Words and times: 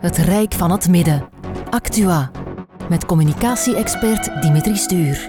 Het 0.00 0.16
Rijk 0.16 0.54
van 0.54 0.70
het 0.70 0.88
Midden. 0.88 1.28
Actua. 1.70 2.30
Met 2.88 3.06
communicatie-expert 3.06 4.42
Dimitri 4.42 4.76
Stuur. 4.76 5.26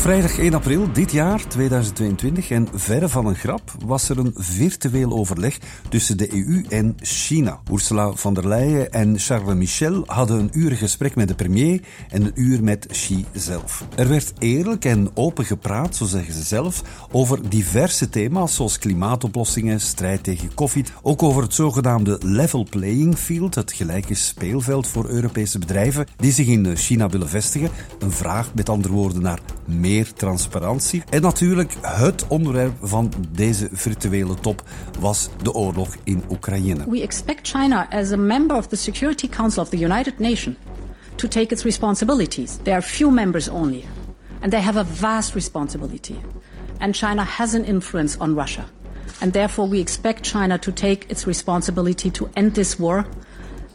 Vrijdag 0.00 0.38
1 0.38 0.54
april 0.54 0.92
dit 0.92 1.12
jaar, 1.12 1.48
2022, 1.48 2.50
en 2.50 2.68
verre 2.74 3.08
van 3.08 3.26
een 3.26 3.34
grap, 3.34 3.72
was 3.84 4.08
er 4.08 4.18
een 4.18 4.34
virtueel 4.36 5.12
overleg 5.12 5.58
tussen 5.88 6.16
de 6.16 6.34
EU 6.34 6.64
en 6.68 6.96
China. 7.00 7.60
Ursula 7.72 8.12
von 8.12 8.34
der 8.34 8.48
Leyen 8.48 8.92
en 8.92 9.18
Charles 9.18 9.54
Michel 9.54 10.02
hadden 10.06 10.38
een 10.38 10.50
uur 10.52 10.76
gesprek 10.76 11.14
met 11.14 11.28
de 11.28 11.34
premier 11.34 11.80
en 12.10 12.24
een 12.24 12.32
uur 12.34 12.62
met 12.62 12.86
Xi 12.86 13.24
zelf. 13.32 13.84
Er 13.96 14.08
werd 14.08 14.32
eerlijk 14.38 14.84
en 14.84 15.10
open 15.14 15.44
gepraat, 15.44 15.96
zo 15.96 16.04
zeggen 16.04 16.34
ze 16.34 16.42
zelf, 16.42 16.82
over 17.10 17.48
diverse 17.48 18.08
thema's 18.08 18.54
zoals 18.54 18.78
klimaatoplossingen, 18.78 19.80
strijd 19.80 20.22
tegen 20.22 20.54
COVID, 20.54 20.92
ook 21.02 21.22
over 21.22 21.42
het 21.42 21.54
zogenaamde 21.54 22.18
level 22.22 22.66
playing 22.70 23.18
field, 23.18 23.54
het 23.54 23.72
gelijke 23.72 24.14
speelveld 24.14 24.86
voor 24.86 25.08
Europese 25.08 25.58
bedrijven 25.58 26.06
die 26.16 26.32
zich 26.32 26.46
in 26.46 26.76
China 26.76 27.08
willen 27.08 27.28
vestigen. 27.28 27.70
Een 27.98 28.12
vraag 28.12 28.54
met 28.54 28.68
andere 28.68 28.94
woorden 28.94 29.22
naar 29.22 29.40
meer 29.64 29.88
transparantie. 30.14 31.02
En 31.08 31.22
natuurlijk, 31.22 31.74
het 31.82 32.26
onderwerp 32.28 32.72
van 32.82 33.12
deze 33.30 33.68
virtuele 33.72 34.34
top 34.34 34.62
was 35.00 35.28
de 35.42 35.52
oorlog 35.52 35.96
in 36.04 36.22
Oekraïne. 36.30 36.84
We 36.88 37.02
expect 37.02 37.48
China 37.48 37.88
as 37.90 38.12
a 38.12 38.16
member 38.16 38.56
of 38.56 38.66
the 38.66 38.76
Security 38.76 39.28
Council 39.28 39.62
of 39.62 39.68
the 39.68 39.84
United 39.84 40.18
Nations 40.18 40.56
to 41.14 41.28
take 41.28 41.54
its 41.54 41.62
responsibilities. 41.62 42.56
There 42.62 42.76
are 42.76 42.82
few 42.82 43.10
members 43.10 43.48
only, 43.48 43.84
and 44.40 44.50
they 44.50 44.62
have 44.62 44.80
a 44.80 44.84
vast 44.84 45.34
responsibility. 45.34 46.16
And 46.78 46.94
China 46.94 47.24
has 47.24 47.54
an 47.54 47.64
influence 47.64 48.18
on 48.20 48.34
Russia. 48.34 48.64
And 49.20 49.32
therefore, 49.32 49.68
we 49.70 49.80
expect 49.80 50.22
China 50.22 50.58
to 50.58 50.72
take 50.72 51.04
its 51.08 51.26
responsibility 51.26 52.10
to 52.10 52.28
end 52.34 52.54
this 52.54 52.78
war 52.78 53.04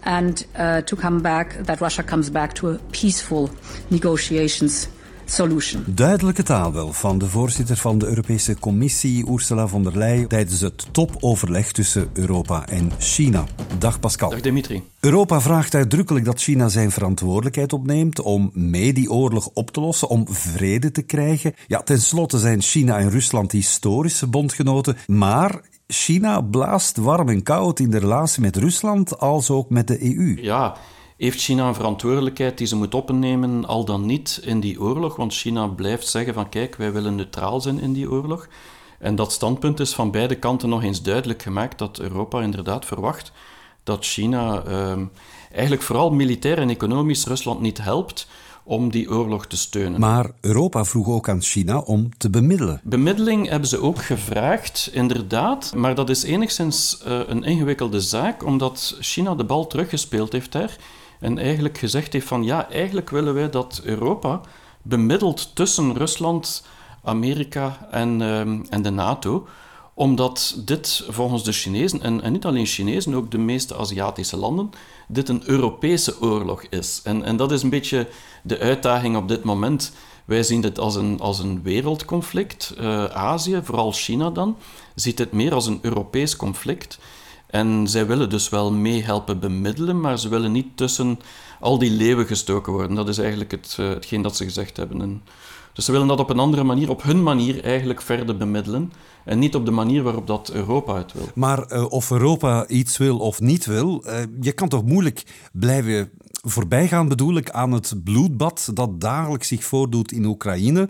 and 0.01 0.45
uh, 0.55 0.81
to 0.81 0.95
come 0.95 1.19
back, 1.21 1.57
that 1.65 1.81
Russia 1.81 2.03
comes 2.03 2.29
back 2.29 2.53
to 2.53 2.79
peaceful 2.91 3.49
negotiations 3.89 4.87
solution. 5.25 5.83
Duidelijke 5.87 6.43
taal 6.43 6.73
wel 6.73 6.93
van 6.93 7.17
de 7.17 7.27
voorzitter 7.27 7.77
van 7.77 7.97
de 7.97 8.05
Europese 8.05 8.59
Commissie, 8.59 9.31
Ursula 9.31 9.67
von 9.67 9.83
der 9.83 9.97
Leyen, 9.97 10.27
tijdens 10.27 10.61
het 10.61 10.87
topoverleg 10.91 11.71
tussen 11.71 12.09
Europa 12.13 12.67
en 12.67 12.91
China. 12.99 13.43
Dag 13.77 13.99
Pascal. 13.99 14.29
Dag 14.29 14.41
Dimitri. 14.41 14.83
Europa 14.99 15.41
vraagt 15.41 15.75
uitdrukkelijk 15.75 16.25
dat 16.25 16.41
China 16.41 16.67
zijn 16.67 16.91
verantwoordelijkheid 16.91 17.73
opneemt 17.73 18.21
om 18.21 18.51
mee 18.53 18.93
die 18.93 19.11
oorlog 19.11 19.49
op 19.53 19.71
te 19.71 19.79
lossen, 19.79 20.09
om 20.09 20.27
vrede 20.29 20.91
te 20.91 21.01
krijgen. 21.01 21.53
Ja, 21.67 21.81
tenslotte 21.81 22.39
zijn 22.39 22.61
China 22.61 22.97
en 22.97 23.09
Rusland 23.09 23.51
historische 23.51 24.27
bondgenoten, 24.27 24.97
maar 25.07 25.61
China 25.87 26.41
blaast 26.41 26.97
warm 26.97 27.29
en 27.29 27.43
koud 27.43 27.79
in 27.79 27.89
de 27.89 27.97
relatie 27.97 28.41
met 28.41 28.55
Rusland 28.55 29.19
als 29.19 29.49
ook 29.49 29.69
met 29.69 29.87
de 29.87 30.15
EU. 30.15 30.37
Ja, 30.41 30.75
heeft 31.17 31.41
China 31.41 31.67
een 31.67 31.75
verantwoordelijkheid 31.75 32.57
die 32.57 32.67
ze 32.67 32.75
moet 32.75 32.93
opnemen, 32.93 33.65
al 33.65 33.85
dan 33.85 34.05
niet 34.05 34.39
in 34.43 34.59
die 34.59 34.81
oorlog? 34.81 35.15
Want 35.15 35.33
China 35.33 35.67
blijft 35.67 36.07
zeggen 36.07 36.33
van 36.33 36.49
kijk, 36.49 36.75
wij 36.75 36.91
willen 36.91 37.15
neutraal 37.15 37.61
zijn 37.61 37.79
in 37.79 37.93
die 37.93 38.11
oorlog. 38.11 38.47
En 38.99 39.15
dat 39.15 39.31
standpunt 39.31 39.79
is 39.79 39.93
van 39.93 40.11
beide 40.11 40.35
kanten 40.35 40.69
nog 40.69 40.83
eens 40.83 41.01
duidelijk 41.01 41.41
gemaakt 41.41 41.77
dat 41.77 41.99
Europa 41.99 42.41
inderdaad 42.41 42.85
verwacht 42.85 43.31
dat 43.85 44.05
China 44.05 44.63
eh, 44.63 45.01
eigenlijk 45.51 45.81
vooral 45.81 46.11
militair 46.11 46.57
en 46.57 46.69
economisch 46.69 47.25
Rusland 47.25 47.61
niet 47.61 47.77
helpt 47.77 48.27
om 48.63 48.91
die 48.91 49.09
oorlog 49.09 49.47
te 49.47 49.57
steunen. 49.57 49.99
Maar 49.99 50.31
Europa 50.41 50.85
vroeg 50.85 51.07
ook 51.07 51.29
aan 51.29 51.41
China 51.41 51.79
om 51.79 52.17
te 52.17 52.29
bemiddelen. 52.29 52.81
Bemiddeling 52.83 53.49
hebben 53.49 53.69
ze 53.69 53.81
ook 53.81 54.03
gevraagd, 54.03 54.89
inderdaad. 54.93 55.73
Maar 55.75 55.95
dat 55.95 56.09
is 56.09 56.23
enigszins 56.23 57.01
uh, 57.07 57.19
een 57.27 57.43
ingewikkelde 57.43 58.01
zaak, 58.01 58.45
omdat 58.45 58.97
China 58.99 59.35
de 59.35 59.43
bal 59.43 59.67
teruggespeeld 59.67 60.31
heeft 60.31 60.51
daar. 60.51 60.77
En 61.19 61.37
eigenlijk 61.37 61.77
gezegd 61.77 62.13
heeft 62.13 62.27
van 62.27 62.43
ja, 62.43 62.69
eigenlijk 62.69 63.09
willen 63.09 63.33
wij 63.33 63.49
dat 63.49 63.81
Europa 63.83 64.41
bemiddelt 64.81 65.55
tussen 65.55 65.97
Rusland, 65.97 66.65
Amerika 67.03 67.87
en, 67.91 68.21
um, 68.21 68.65
en 68.69 68.81
de 68.81 68.89
NATO 68.89 69.47
omdat 69.97 70.55
dit 70.65 71.03
volgens 71.09 71.43
de 71.43 71.51
Chinezen, 71.51 72.01
en, 72.01 72.21
en, 72.21 72.31
niet 72.31 72.45
alleen 72.45 72.65
Chinezen, 72.65 73.13
ook 73.13 73.31
de 73.31 73.37
meeste 73.37 73.75
Aziatische 73.75 74.37
landen, 74.37 74.69
dit 75.07 75.29
een 75.29 75.43
Europese 75.45 76.21
oorlog 76.21 76.63
is. 76.69 77.01
En, 77.03 77.23
en 77.23 77.37
dat 77.37 77.51
is 77.51 77.63
een 77.63 77.69
beetje 77.69 78.07
de 78.43 78.59
uitdaging 78.59 79.17
op 79.17 79.27
dit 79.27 79.43
moment. 79.43 79.91
Wij 80.25 80.43
zien 80.43 80.61
dit 80.61 80.79
als 80.79 80.95
een, 80.95 81.19
als 81.19 81.39
een 81.39 81.63
wereldconflict. 81.63 82.75
Uh, 82.79 83.05
Azië, 83.05 83.59
vooral 83.63 83.91
China 83.91 84.29
dan, 84.29 84.57
ziet 84.95 85.19
het 85.19 85.31
meer 85.31 85.53
als 85.53 85.67
een 85.67 85.79
Europees 85.81 86.35
conflict. 86.35 86.99
En 87.47 87.87
zij 87.87 88.07
willen 88.07 88.29
dus 88.29 88.49
wel 88.49 88.71
meehelpen 88.71 89.39
bemiddelen, 89.39 89.99
maar 90.01 90.19
ze 90.19 90.29
willen 90.29 90.51
niet 90.51 90.67
tussen 90.75 91.19
al 91.59 91.77
die 91.77 91.91
leeuwen 91.91 92.25
gestoken 92.25 92.73
worden. 92.73 92.95
Dat 92.95 93.09
is 93.09 93.17
eigenlijk 93.17 93.51
het, 93.51 93.77
uh, 93.79 93.89
hetgeen 93.89 94.21
dat 94.21 94.35
ze 94.35 94.43
gezegd 94.43 94.77
hebben. 94.77 95.01
En 95.01 95.21
dus 95.73 95.85
ze 95.85 95.91
willen 95.91 96.07
dat 96.07 96.19
op 96.19 96.29
een 96.29 96.39
andere 96.39 96.63
manier, 96.63 96.89
op 96.89 97.03
hun 97.03 97.23
manier 97.23 97.63
eigenlijk 97.63 98.01
verder 98.01 98.37
bemiddelen. 98.37 98.91
En 99.25 99.39
niet 99.39 99.55
op 99.55 99.65
de 99.65 99.71
manier 99.71 100.03
waarop 100.03 100.27
dat 100.27 100.51
Europa 100.53 100.97
het 100.97 101.13
wil. 101.13 101.27
Maar 101.35 101.73
uh, 101.73 101.85
of 101.91 102.11
Europa 102.11 102.67
iets 102.67 102.97
wil 102.97 103.17
of 103.17 103.39
niet 103.39 103.65
wil, 103.65 104.03
uh, 104.05 104.19
je 104.41 104.51
kan 104.51 104.69
toch 104.69 104.83
moeilijk 104.83 105.23
blijven 105.51 106.09
voorbijgaan, 106.45 107.07
bedoel 107.07 107.37
ik, 107.37 107.49
aan 107.49 107.71
het 107.71 107.93
bloedbad 108.03 108.69
dat 108.73 109.01
dagelijks 109.01 109.47
zich 109.47 109.63
voordoet 109.63 110.11
in 110.11 110.25
Oekraïne 110.25 110.89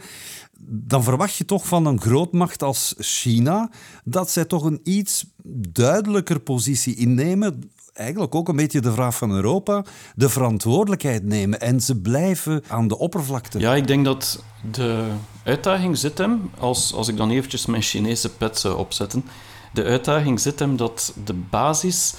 dan 0.67 1.03
verwacht 1.03 1.35
je 1.35 1.45
toch 1.45 1.67
van 1.67 1.85
een 1.85 2.01
grootmacht 2.01 2.63
als 2.63 2.95
China 2.97 3.69
dat 4.03 4.29
zij 4.29 4.45
toch 4.45 4.63
een 4.63 4.79
iets 4.83 5.25
duidelijker 5.71 6.39
positie 6.39 6.95
innemen. 6.95 7.69
Eigenlijk 7.93 8.35
ook 8.35 8.47
een 8.47 8.55
beetje 8.55 8.81
de 8.81 8.91
vraag 8.91 9.15
van 9.15 9.31
Europa, 9.31 9.83
de 10.15 10.29
verantwoordelijkheid 10.29 11.23
nemen 11.23 11.61
en 11.61 11.81
ze 11.81 12.01
blijven 12.01 12.63
aan 12.67 12.87
de 12.87 12.97
oppervlakte. 12.97 13.59
Ja, 13.59 13.75
ik 13.75 13.87
denk 13.87 14.05
dat 14.05 14.43
de 14.71 15.07
uitdaging 15.43 15.97
zit 15.97 16.17
hem, 16.17 16.49
als, 16.59 16.93
als 16.93 17.07
ik 17.07 17.17
dan 17.17 17.31
eventjes 17.31 17.65
mijn 17.65 17.81
Chinese 17.81 18.29
pet 18.29 18.59
zou 18.59 18.77
opzetten, 18.77 19.25
de 19.73 19.83
uitdaging 19.83 20.39
zit 20.39 20.59
hem 20.59 20.77
dat 20.77 21.13
de 21.25 21.33
basis 21.33 22.13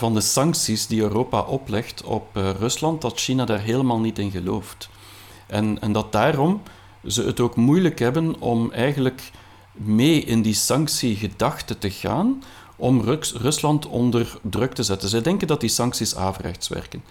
van 0.00 0.14
de 0.14 0.20
sancties 0.20 0.86
die 0.86 1.00
Europa 1.00 1.40
oplegt 1.40 2.02
op 2.02 2.36
uh, 2.36 2.50
Rusland, 2.58 3.00
dat 3.00 3.20
China 3.20 3.44
daar 3.44 3.60
helemaal 3.60 4.00
niet 4.00 4.18
in 4.18 4.30
gelooft. 4.30 4.88
En, 5.46 5.80
en 5.80 5.92
dat 5.92 6.12
daarom 6.12 6.62
ze 7.06 7.22
het 7.22 7.40
ook 7.40 7.56
moeilijk 7.56 7.98
hebben 7.98 8.40
om 8.40 8.72
eigenlijk 8.72 9.30
mee 9.72 10.24
in 10.24 10.42
die 10.42 10.54
sanctiegedachte 10.54 11.78
te 11.78 11.90
gaan 11.90 12.42
om 12.76 13.02
Rusland 13.40 13.86
onder 13.86 14.38
druk 14.42 14.72
te 14.72 14.82
zetten. 14.82 15.08
Zij 15.08 15.22
denken 15.22 15.46
dat 15.46 15.60
die 15.60 15.68
sancties 15.68 16.16
averechts 16.16 16.68
werken. 16.68 17.02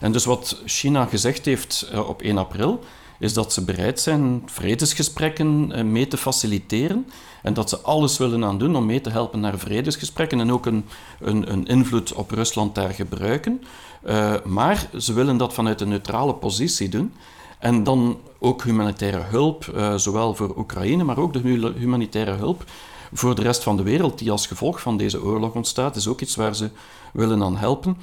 En 0.00 0.12
dus 0.12 0.24
wat 0.24 0.62
China 0.64 1.04
gezegd 1.04 1.44
heeft 1.44 1.88
eh, 1.92 2.08
op 2.08 2.22
1 2.22 2.38
april, 2.38 2.84
is 3.18 3.32
dat 3.32 3.52
ze 3.52 3.64
bereid 3.64 4.00
zijn 4.00 4.42
vredesgesprekken 4.46 5.72
eh, 5.72 5.84
mee 5.84 6.08
te 6.08 6.16
faciliteren 6.16 7.06
en 7.42 7.54
dat 7.54 7.68
ze 7.68 7.78
alles 7.80 8.18
willen 8.18 8.44
aan 8.44 8.58
doen 8.58 8.76
om 8.76 8.86
mee 8.86 9.00
te 9.00 9.10
helpen 9.10 9.40
naar 9.40 9.58
vredesgesprekken 9.58 10.40
en 10.40 10.52
ook 10.52 10.66
een, 10.66 10.84
een, 11.20 11.52
een 11.52 11.66
invloed 11.66 12.12
op 12.12 12.30
Rusland 12.30 12.74
daar 12.74 12.90
gebruiken. 12.90 13.62
Uh, 14.06 14.34
maar 14.44 14.88
ze 14.98 15.12
willen 15.12 15.36
dat 15.36 15.54
vanuit 15.54 15.80
een 15.80 15.88
neutrale 15.88 16.34
positie 16.34 16.88
doen. 16.88 17.12
En 17.58 17.82
dan 17.82 18.18
ook 18.38 18.62
humanitaire 18.62 19.20
hulp, 19.20 19.72
uh, 19.74 19.94
zowel 19.94 20.34
voor 20.34 20.54
Oekraïne, 20.56 21.04
maar 21.04 21.18
ook 21.18 21.32
de 21.32 21.72
humanitaire 21.76 22.32
hulp 22.32 22.64
voor 23.12 23.34
de 23.34 23.42
rest 23.42 23.62
van 23.62 23.76
de 23.76 23.82
wereld, 23.82 24.18
die 24.18 24.30
als 24.30 24.46
gevolg 24.46 24.80
van 24.80 24.96
deze 24.96 25.22
oorlog 25.22 25.54
ontstaat, 25.54 25.96
is 25.96 26.08
ook 26.08 26.20
iets 26.20 26.36
waar 26.36 26.54
ze 26.54 26.70
willen 27.12 27.42
aan 27.42 27.56
helpen. 27.56 27.96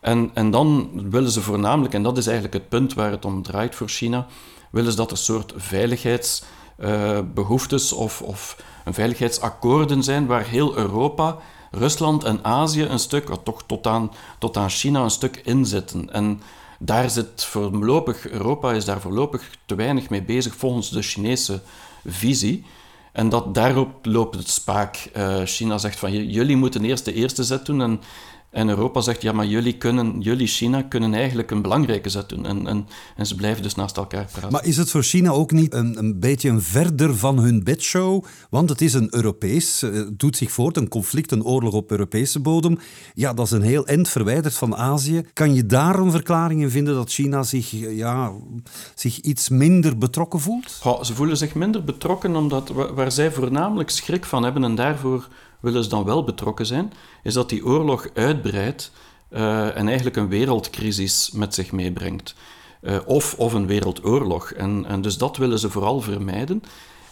En, 0.00 0.30
en 0.34 0.50
dan 0.50 0.90
willen 1.10 1.30
ze 1.30 1.40
voornamelijk, 1.40 1.94
en 1.94 2.02
dat 2.02 2.18
is 2.18 2.26
eigenlijk 2.26 2.54
het 2.54 2.68
punt 2.68 2.94
waar 2.94 3.10
het 3.10 3.24
om 3.24 3.42
draait 3.42 3.74
voor 3.74 3.88
China, 3.88 4.26
willen 4.70 4.90
ze 4.90 4.96
dat 4.96 5.10
er 5.10 5.16
soort 5.16 5.52
veiligheidsbehoeftes 5.56 7.92
of, 7.92 8.22
of 8.22 8.62
een 8.84 8.94
veiligheidsakkoorden 8.94 10.02
zijn 10.02 10.26
waar 10.26 10.46
heel 10.46 10.76
Europa, 10.76 11.36
Rusland 11.70 12.24
en 12.24 12.44
Azië 12.44 12.82
een 12.82 12.98
stuk, 12.98 13.28
toch 13.44 13.62
tot 13.66 13.86
aan, 13.86 14.10
tot 14.38 14.56
aan 14.56 14.70
China 14.70 15.02
een 15.02 15.10
stuk 15.10 15.40
in 15.44 15.66
zitten. 15.66 16.12
En 16.12 16.40
daar 16.78 17.10
zit 17.10 17.44
voorlopig, 17.44 18.28
Europa 18.28 18.72
is 18.72 18.84
daar 18.84 19.00
voorlopig 19.00 19.50
te 19.66 19.74
weinig 19.74 20.10
mee 20.10 20.22
bezig 20.22 20.56
volgens 20.56 20.90
de 20.90 21.02
Chinese 21.02 21.60
visie. 22.06 22.64
En 23.12 23.28
dat 23.28 23.54
daarop 23.54 23.90
loopt 24.02 24.36
het 24.36 24.48
spaak. 24.48 25.10
Uh, 25.16 25.40
China 25.44 25.78
zegt 25.78 25.98
van 25.98 26.26
jullie 26.26 26.56
moeten 26.56 26.84
eerst 26.84 27.04
de 27.04 27.12
eerste 27.12 27.44
zet 27.44 27.66
doen 27.66 27.82
en 27.82 28.00
en 28.50 28.68
Europa 28.68 29.00
zegt, 29.00 29.22
ja, 29.22 29.32
maar 29.32 29.46
jullie, 29.46 29.76
kunnen, 29.76 30.20
jullie 30.20 30.46
China 30.46 30.82
kunnen 30.82 31.14
eigenlijk 31.14 31.50
een 31.50 31.62
belangrijke 31.62 32.08
zet 32.08 32.28
doen. 32.28 32.46
En, 32.46 32.66
en, 32.66 32.86
en 33.16 33.26
ze 33.26 33.34
blijven 33.34 33.62
dus 33.62 33.74
naast 33.74 33.96
elkaar 33.96 34.28
praten. 34.32 34.52
Maar 34.52 34.64
is 34.64 34.76
het 34.76 34.90
voor 34.90 35.02
China 35.02 35.30
ook 35.30 35.50
niet 35.50 35.74
een, 35.74 35.98
een 35.98 36.20
beetje 36.20 36.48
een 36.48 36.62
verder 36.62 37.16
van 37.16 37.38
hun 37.38 37.64
bedshow? 37.64 38.24
Want 38.50 38.68
het 38.68 38.80
is 38.80 38.94
een 38.94 39.08
Europees, 39.10 39.80
het 39.80 39.94
eh, 39.94 40.02
doet 40.12 40.36
zich 40.36 40.50
voort, 40.52 40.76
een 40.76 40.88
conflict, 40.88 41.32
een 41.32 41.44
oorlog 41.44 41.74
op 41.74 41.90
Europese 41.90 42.40
bodem. 42.40 42.78
Ja, 43.14 43.34
dat 43.34 43.46
is 43.46 43.52
een 43.52 43.62
heel 43.62 43.86
eind 43.86 44.08
verwijderd 44.08 44.54
van 44.54 44.76
Azië. 44.76 45.22
Kan 45.32 45.54
je 45.54 45.66
daar 45.66 45.98
een 45.98 46.10
verklaring 46.10 46.62
in 46.62 46.70
vinden 46.70 46.94
dat 46.94 47.10
China 47.10 47.42
zich, 47.42 47.70
ja, 47.70 48.32
zich 48.94 49.18
iets 49.18 49.48
minder 49.48 49.98
betrokken 49.98 50.40
voelt? 50.40 50.80
Ze 51.02 51.14
voelen 51.14 51.36
zich 51.36 51.54
minder 51.54 51.84
betrokken 51.84 52.36
omdat 52.36 52.68
waar 52.94 53.12
zij 53.12 53.32
voornamelijk 53.32 53.90
schrik 53.90 54.24
van 54.24 54.42
hebben 54.42 54.64
en 54.64 54.74
daarvoor 54.74 55.28
willen 55.60 55.82
ze 55.82 55.88
dan 55.88 56.04
wel 56.04 56.24
betrokken 56.24 56.66
zijn, 56.66 56.92
is 57.22 57.34
dat 57.34 57.48
die 57.48 57.64
oorlog 57.64 58.08
uitbreidt 58.14 58.92
uh, 59.30 59.76
en 59.76 59.86
eigenlijk 59.86 60.16
een 60.16 60.28
wereldcrisis 60.28 61.30
met 61.34 61.54
zich 61.54 61.72
meebrengt. 61.72 62.34
Uh, 62.82 62.96
of, 63.06 63.34
of 63.38 63.52
een 63.52 63.66
wereldoorlog. 63.66 64.50
En, 64.50 64.84
en 64.88 65.02
dus 65.02 65.18
dat 65.18 65.36
willen 65.36 65.58
ze 65.58 65.70
vooral 65.70 66.00
vermijden. 66.00 66.62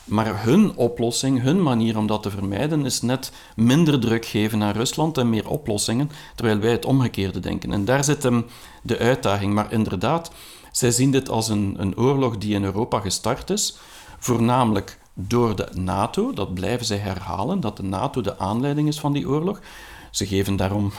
Maar 0.04 0.44
hun 0.44 0.76
oplossing, 0.76 1.42
hun 1.42 1.62
manier 1.62 1.98
om 1.98 2.06
dat 2.06 2.22
te 2.22 2.30
vermijden, 2.30 2.84
is 2.84 3.02
net 3.02 3.32
minder 3.56 4.00
druk 4.00 4.26
geven 4.26 4.62
aan 4.62 4.72
Rusland 4.72 5.18
en 5.18 5.30
meer 5.30 5.48
oplossingen, 5.48 6.10
terwijl 6.34 6.58
wij 6.58 6.70
het 6.70 6.84
omgekeerde 6.84 7.40
denken. 7.40 7.72
En 7.72 7.84
daar 7.84 8.04
zit 8.04 8.22
hem 8.22 8.46
de 8.82 8.98
uitdaging. 8.98 9.54
Maar 9.54 9.72
inderdaad, 9.72 10.30
zij 10.72 10.90
zien 10.90 11.10
dit 11.10 11.28
als 11.28 11.48
een, 11.48 11.76
een 11.78 11.98
oorlog 11.98 12.38
die 12.38 12.54
in 12.54 12.64
Europa 12.64 13.00
gestart 13.00 13.50
is, 13.50 13.76
voornamelijk 14.18 14.97
door 15.20 15.56
de 15.56 15.68
NATO. 15.74 16.32
Dat 16.32 16.54
blijven 16.54 16.86
zij 16.86 16.96
herhalen, 16.96 17.60
dat 17.60 17.76
de 17.76 17.82
NATO 17.82 18.20
de 18.20 18.38
aanleiding 18.38 18.88
is 18.88 19.00
van 19.00 19.12
die 19.12 19.28
oorlog. 19.28 19.60
Ze 20.10 20.26
geven 20.26 20.56
daarom 20.56 20.92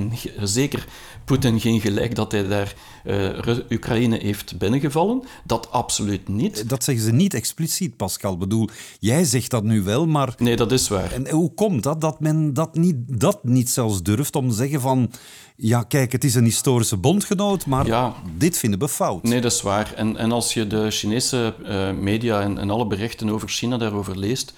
zeker 0.42 0.86
Poetin 1.24 1.60
geen 1.60 1.80
gelijk 1.80 2.14
dat 2.14 2.32
hij 2.32 2.48
daar 2.48 2.74
uh, 3.04 3.58
Oekraïne 3.70 4.18
heeft 4.18 4.58
binnengevallen. 4.58 5.22
Dat 5.44 5.70
absoluut 5.70 6.28
niet. 6.28 6.68
Dat 6.68 6.84
zeggen 6.84 7.04
ze 7.04 7.12
niet 7.12 7.34
expliciet, 7.34 7.96
Pascal. 7.96 8.36
bedoel, 8.36 8.68
jij 9.00 9.24
zegt 9.24 9.50
dat 9.50 9.64
nu 9.64 9.82
wel, 9.82 10.06
maar... 10.06 10.34
Nee, 10.38 10.56
dat 10.56 10.72
is 10.72 10.88
waar. 10.88 11.12
En 11.12 11.30
hoe 11.30 11.54
komt 11.54 11.82
dat, 11.82 12.00
dat 12.00 12.20
men 12.20 12.54
dat 12.54 12.74
niet, 12.74 12.96
dat 13.20 13.44
niet 13.44 13.70
zelfs 13.70 14.02
durft 14.02 14.36
om 14.36 14.48
te 14.48 14.54
zeggen 14.54 14.80
van... 14.80 15.10
Ja, 15.56 15.82
kijk, 15.82 16.12
het 16.12 16.24
is 16.24 16.34
een 16.34 16.44
historische 16.44 16.96
bondgenoot, 16.96 17.66
maar 17.66 17.86
ja. 17.86 18.14
dit 18.36 18.58
vinden 18.58 18.78
we 18.78 18.88
fout. 18.88 19.22
Nee, 19.22 19.40
dat 19.40 19.52
is 19.52 19.62
waar. 19.62 19.92
En, 19.94 20.16
en 20.16 20.32
als 20.32 20.54
je 20.54 20.66
de 20.66 20.90
Chinese 20.90 21.54
uh, 21.62 21.90
media 21.92 22.40
en, 22.40 22.58
en 22.58 22.70
alle 22.70 22.86
berichten 22.86 23.30
over 23.30 23.48
China 23.48 23.76
daarover 23.76 24.18
leest 24.18 24.54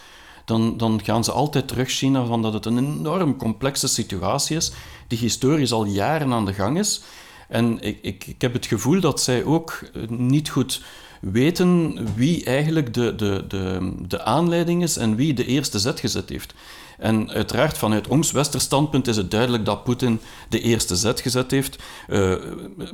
dan, 0.48 0.76
dan 0.76 1.00
gaan 1.04 1.24
ze 1.24 1.32
altijd 1.32 1.68
terugzien 1.68 2.26
van 2.26 2.42
dat 2.42 2.52
het 2.52 2.66
een 2.66 2.78
enorm 2.78 3.36
complexe 3.36 3.88
situatie 3.88 4.56
is, 4.56 4.72
die 5.06 5.18
historisch 5.18 5.72
al 5.72 5.84
jaren 5.84 6.32
aan 6.32 6.44
de 6.44 6.52
gang 6.52 6.78
is. 6.78 7.02
En 7.48 7.80
ik, 7.80 7.98
ik, 8.02 8.26
ik 8.26 8.40
heb 8.40 8.52
het 8.52 8.66
gevoel 8.66 9.00
dat 9.00 9.20
zij 9.20 9.44
ook 9.44 9.80
niet 10.08 10.48
goed 10.48 10.82
weten 11.20 11.98
wie 12.14 12.44
eigenlijk 12.44 12.94
de, 12.94 13.14
de, 13.14 13.44
de, 13.48 13.92
de 14.08 14.22
aanleiding 14.22 14.82
is 14.82 14.96
en 14.96 15.16
wie 15.16 15.34
de 15.34 15.46
eerste 15.46 15.78
zet 15.78 16.00
gezet 16.00 16.28
heeft. 16.28 16.54
En 16.98 17.30
uiteraard, 17.30 17.78
vanuit 17.78 18.08
ons 18.08 18.30
westerstandpunt 18.30 19.08
is 19.08 19.16
het 19.16 19.30
duidelijk 19.30 19.64
dat 19.64 19.84
Poetin 19.84 20.20
de 20.48 20.60
eerste 20.60 20.96
zet 20.96 21.20
gezet 21.20 21.50
heeft. 21.50 21.78
Uh, 22.08 22.34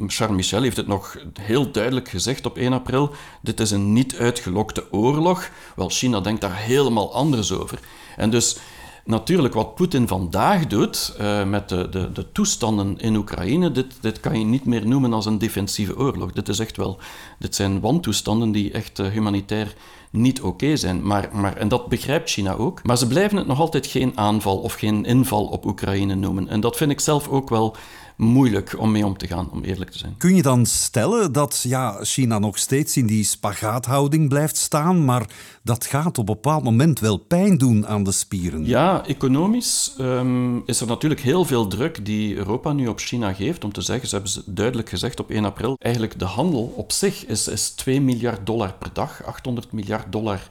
Charles 0.06 0.36
Michel 0.36 0.62
heeft 0.62 0.76
het 0.76 0.86
nog 0.86 1.16
heel 1.40 1.70
duidelijk 1.70 2.08
gezegd 2.08 2.46
op 2.46 2.56
1 2.56 2.72
april. 2.72 3.14
Dit 3.42 3.60
is 3.60 3.70
een 3.70 3.92
niet 3.92 4.16
uitgelokte 4.16 4.92
oorlog. 4.92 5.50
Wel, 5.76 5.88
China 5.88 6.20
denkt 6.20 6.40
daar 6.40 6.56
helemaal 6.56 7.14
anders 7.14 7.52
over. 7.52 7.78
En 8.16 8.30
dus 8.30 8.56
natuurlijk 9.04 9.54
wat 9.54 9.74
Poetin 9.74 10.08
vandaag 10.08 10.66
doet 10.66 11.16
uh, 11.20 11.44
met 11.44 11.68
de, 11.68 11.88
de, 11.88 12.12
de, 12.12 12.32
toestanden 12.32 12.98
in 12.98 13.16
Oekraïne, 13.16 13.72
dit, 13.72 13.94
dit 14.00 14.20
kan 14.20 14.38
je 14.38 14.44
niet 14.44 14.64
meer 14.64 14.86
noemen 14.86 15.12
als 15.12 15.26
een 15.26 15.38
defensieve 15.38 15.96
oorlog. 15.96 16.32
Dit 16.32 16.48
is 16.48 16.58
echt 16.58 16.76
wel, 16.76 16.98
dit 17.38 17.54
zijn 17.54 17.80
wantoestanden 17.80 18.52
die 18.52 18.72
echt 18.72 18.98
uh, 18.98 19.06
humanitair 19.06 19.74
niet 20.10 20.42
oké 20.42 20.76
zijn. 20.76 21.06
Maar, 21.06 21.28
maar, 21.32 21.56
en 21.56 21.68
dat 21.68 21.88
begrijpt 21.88 22.30
China 22.30 22.54
ook. 22.54 22.82
Maar 22.82 22.98
ze 22.98 23.06
blijven 23.06 23.36
het 23.36 23.46
nog 23.46 23.60
altijd 23.60 23.86
geen 23.86 24.12
aanval 24.18 24.58
of 24.58 24.72
geen 24.72 25.04
inval 25.04 25.44
op 25.46 25.64
Oekraïne 25.66 26.14
noemen. 26.14 26.48
En 26.48 26.60
dat 26.60 26.76
vind 26.76 26.90
ik 26.90 27.00
zelf 27.00 27.28
ook 27.28 27.48
wel 27.48 27.76
moeilijk 28.16 28.78
om 28.78 28.90
mee 28.90 29.06
om 29.06 29.16
te 29.16 29.26
gaan, 29.26 29.50
om 29.50 29.62
eerlijk 29.62 29.90
te 29.90 29.98
zijn. 29.98 30.14
Kun 30.16 30.34
je 30.34 30.42
dan 30.42 30.66
stellen 30.66 31.32
dat 31.32 31.64
ja, 31.68 31.98
China 32.04 32.38
nog 32.38 32.58
steeds 32.58 32.96
in 32.96 33.06
die 33.06 33.24
spagaathouding 33.24 34.28
blijft 34.28 34.56
staan, 34.56 35.04
maar 35.04 35.26
dat 35.62 35.86
gaat 35.86 36.06
op 36.06 36.28
een 36.28 36.34
bepaald 36.34 36.64
moment 36.64 37.00
wel 37.00 37.16
pijn 37.16 37.58
doen 37.58 37.86
aan 37.86 38.02
de 38.02 38.12
spieren? 38.12 38.66
Ja, 38.66 39.06
economisch 39.06 39.94
um, 40.00 40.62
is 40.66 40.80
er 40.80 40.86
natuurlijk 40.86 41.20
heel 41.20 41.44
veel 41.44 41.66
druk 41.66 42.04
die 42.04 42.36
Europa 42.36 42.72
nu 42.72 42.86
op 42.86 42.98
China 42.98 43.32
geeft 43.32 43.64
om 43.64 43.72
te 43.72 43.80
zeggen, 43.80 44.08
ze 44.08 44.14
hebben 44.14 44.32
ze 44.32 44.42
duidelijk 44.46 44.88
gezegd 44.88 45.20
op 45.20 45.30
1 45.30 45.44
april, 45.44 45.76
eigenlijk 45.78 46.18
de 46.18 46.24
handel 46.24 46.72
op 46.76 46.92
zich 46.92 47.26
is, 47.26 47.48
is 47.48 47.70
2 47.70 48.00
miljard 48.00 48.46
dollar 48.46 48.72
per 48.72 48.90
dag, 48.92 49.24
800 49.24 49.72
miljard 49.72 50.12
dollar 50.12 50.48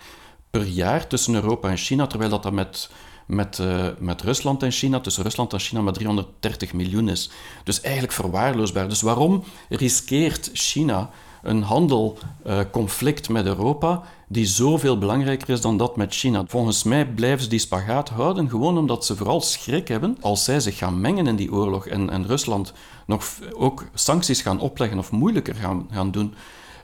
per 0.50 0.66
jaar 0.66 1.08
tussen 1.08 1.34
Europa 1.34 1.70
en 1.70 1.78
China, 1.78 2.08
terwijl 2.08 2.30
dat 2.30 2.44
dan 2.44 2.54
met 2.54 2.90
met, 3.26 3.58
uh, 3.62 3.86
met 4.00 4.22
Rusland 4.22 4.64
en 4.64 4.72
China, 4.72 5.00
tussen 5.00 5.24
Rusland 5.24 5.54
en 5.54 5.60
China 5.60 5.82
maar 5.82 5.94
330 5.94 6.74
miljoen 6.74 7.10
is. 7.10 7.30
Dus 7.64 7.82
eigenlijk 7.82 8.14
verwaarloosbaar. 8.14 8.90
Dus 8.90 9.02
waarom 9.02 9.44
riskeert 9.70 10.50
China 10.54 11.10
een 11.42 11.62
handelconflict 11.62 13.28
uh, 13.28 13.34
met 13.34 13.46
Europa 13.46 14.04
die 14.28 14.46
zoveel 14.46 14.98
belangrijker 14.98 15.50
is 15.50 15.62
dan 15.62 15.78
dat 15.78 15.96
met 15.96 16.14
China? 16.14 16.44
Volgens 16.48 16.84
mij 16.84 17.06
blijven 17.06 17.44
ze 17.44 17.50
die 17.50 17.60
spagaat 17.60 18.10
houden, 18.10 18.50
gewoon 18.50 18.78
omdat 18.78 19.06
ze 19.06 19.16
vooral 19.16 19.42
schrik 19.42 19.88
hebben 19.88 20.18
als 20.22 20.44
zij 20.44 20.60
zich 20.60 20.78
gaan 20.78 21.02
mengen 21.02 21.28
in 21.28 21.36
die 21.36 21.52
oorlog 21.52 21.88
en, 21.88 22.10
en 22.10 22.28
Rusland 22.28 22.74
nog 23.06 23.26
ook 23.54 23.86
sancties 23.94 24.42
gaan 24.42 24.60
opleggen 24.60 24.98
of 24.98 25.12
moeilijker 25.12 25.56
gaan, 25.56 25.88
gaan 25.92 26.12
doen. 26.12 26.34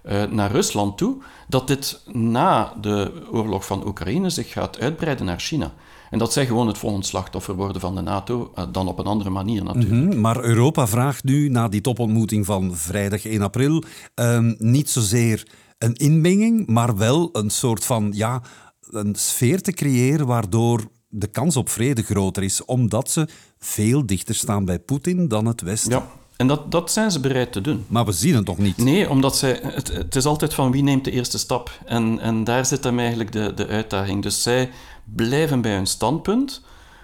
Uh, 0.04 0.24
naar 0.24 0.52
Rusland 0.52 0.98
toe, 0.98 1.18
dat 1.48 1.68
dit 1.68 2.02
na 2.12 2.74
de 2.82 3.12
oorlog 3.32 3.66
van 3.66 3.88
Oekraïne 3.88 4.30
zich 4.30 4.52
gaat 4.52 4.80
uitbreiden 4.80 5.26
naar 5.26 5.40
China. 5.40 5.72
En 6.10 6.20
dat 6.20 6.34
zij 6.34 6.46
gewoon 6.46 6.68
het 6.68 6.78
volgende 6.78 7.06
slachtoffer 7.06 7.56
worden 7.56 7.82
van 7.82 7.96
de 7.96 8.02
NATO, 8.02 8.52
eh, 8.56 8.64
dan 8.72 8.88
op 8.88 9.00
een 9.00 9.06
andere 9.06 9.30
manier 9.30 9.64
natuurlijk. 9.64 10.14
Mhm, 10.14 10.20
maar 10.20 10.44
Europa 10.44 10.88
vraagt 10.88 11.24
nu, 11.24 11.50
na 11.50 11.68
die 11.68 11.82
topontmoeting 11.82 12.46
van 12.46 12.76
vrijdag 12.76 13.26
1 13.26 13.42
april, 13.42 13.84
ehm, 14.16 14.54
niet 14.58 14.90
zozeer 14.90 15.48
een 15.78 15.94
inmenging, 15.94 16.68
maar 16.68 16.98
wel 16.98 17.30
een 17.32 17.50
soort 17.50 17.86
van 17.86 18.12
ja, 18.16 18.42
een 18.90 19.16
sfeer 19.16 19.62
te 19.62 19.72
creëren 19.72 20.26
waardoor 20.26 20.82
de 21.10 21.28
kans 21.28 21.58
op 21.58 21.70
vrede 21.70 22.02
groter 22.02 22.44
is, 22.44 22.66
omdat 22.66 23.12
ze 23.12 23.28
veel 23.58 24.06
dichter 24.06 24.36
staan 24.36 24.66
bij 24.66 24.80
Poetin 24.80 25.28
dan 25.28 25.46
het 25.46 25.62
Westen. 25.62 25.92
Ja. 25.92 26.08
En 26.40 26.48
dat, 26.48 26.72
dat 26.72 26.92
zijn 26.92 27.12
ze 27.12 27.20
bereid 27.20 27.52
te 27.52 27.62
doen. 27.62 27.86
Maar 27.88 28.06
we 28.06 28.12
zien 28.12 28.36
het 28.36 28.46
toch 28.46 28.58
niet? 28.58 28.78
Nee, 28.78 29.10
omdat 29.10 29.38
zij, 29.38 29.60
het, 29.64 29.88
het 29.88 30.16
is 30.16 30.26
altijd 30.26 30.54
van 30.54 30.72
wie 30.72 30.84
neemt 30.84 31.04
de 31.04 31.12
eerste 31.12 31.38
stap. 31.38 31.72
En, 31.86 32.20
en 32.20 32.44
daar 32.44 32.66
zit 32.66 32.84
hem 32.84 33.00
eigenlijk 33.00 33.32
de, 33.32 33.54
de 33.54 33.68
uitdaging. 33.68 34.24
Dus 34.24 34.44
zij 34.44 34.70
blijven 35.04 35.62
bij 35.62 35.74
hun 35.74 35.88
standpunt 35.88 36.62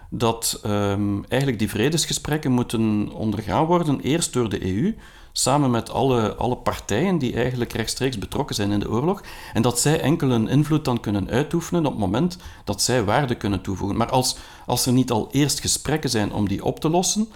dat 0.10 0.62
um, 0.66 1.26
eigenlijk 1.28 1.60
die 1.60 1.70
vredesgesprekken 1.70 2.52
moeten 2.52 3.12
ondergaan 3.14 3.66
worden, 3.66 4.00
eerst 4.00 4.34
door 4.34 4.50
de 4.50 4.66
EU, 4.66 4.96
samen 5.32 5.72
met 5.72 5.90
alle, 5.90 6.36
alle 6.36 6.58
partijen 6.58 7.18
die 7.18 7.36
eigenlijk 7.36 7.74
rechtstreeks 7.74 8.18
betrokken 8.18 8.56
zijn 8.56 8.72
in 8.72 8.80
de 8.80 8.90
oorlog, 8.90 9.24
en 9.54 9.62
dat 9.62 9.80
zij 9.80 10.00
enkel 10.00 10.32
een 10.32 10.48
invloed 10.48 10.86
dan 10.86 11.00
kunnen 11.00 11.30
uitoefenen 11.30 11.86
op 11.86 11.92
het 11.92 12.02
moment 12.02 12.38
dat 12.64 12.82
zij 12.82 13.04
waarde 13.04 13.36
kunnen 13.36 13.62
toevoegen. 13.62 13.98
Maar 13.98 14.10
als, 14.10 14.38
als 14.66 14.86
er 14.86 14.94
niet 14.94 15.12
al 15.12 15.28
eerst 15.32 15.60
gesprekken 15.60 16.10
zijn 16.10 16.34
om 16.34 16.48
die 16.48 16.64
op 16.64 16.80
te 16.80 16.90
lossen, 16.90 17.28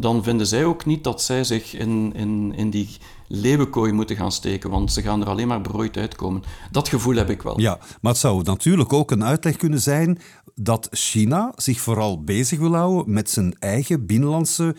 dan 0.00 0.22
vinden 0.22 0.46
zij 0.46 0.64
ook 0.64 0.84
niet 0.84 1.04
dat 1.04 1.22
zij 1.22 1.44
zich 1.44 1.74
in, 1.74 2.12
in, 2.14 2.52
in 2.56 2.70
die 2.70 2.88
leeuwenkooi 3.28 3.92
moeten 3.92 4.16
gaan 4.16 4.32
steken, 4.32 4.70
want 4.70 4.92
ze 4.92 5.02
gaan 5.02 5.20
er 5.20 5.28
alleen 5.28 5.48
maar 5.48 5.60
berooid 5.60 5.96
uitkomen. 5.96 6.42
Dat 6.70 6.88
gevoel 6.88 7.14
heb 7.14 7.30
ik 7.30 7.42
wel. 7.42 7.60
Ja, 7.60 7.78
maar 8.00 8.12
het 8.12 8.20
zou 8.20 8.42
natuurlijk 8.42 8.92
ook 8.92 9.10
een 9.10 9.24
uitleg 9.24 9.56
kunnen 9.56 9.80
zijn 9.80 10.18
dat 10.54 10.88
China 10.90 11.52
zich 11.56 11.80
vooral 11.80 12.24
bezig 12.24 12.58
wil 12.58 12.74
houden 12.74 13.12
met 13.12 13.30
zijn 13.30 13.56
eigen 13.58 14.06
binnenlandse 14.06 14.76